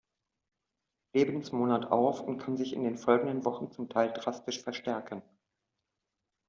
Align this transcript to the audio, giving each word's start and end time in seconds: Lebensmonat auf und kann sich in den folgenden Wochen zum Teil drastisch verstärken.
Lebensmonat 1.13 1.91
auf 1.91 2.21
und 2.21 2.39
kann 2.39 2.57
sich 2.57 2.73
in 2.73 2.81
den 2.83 2.97
folgenden 2.97 3.45
Wochen 3.45 3.69
zum 3.69 3.87
Teil 3.87 4.11
drastisch 4.11 4.63
verstärken. 4.63 5.21